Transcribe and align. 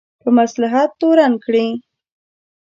په 0.21 0.29
مصلحت 0.37 0.89
تورن 0.99 1.33
کړي. 1.45 1.67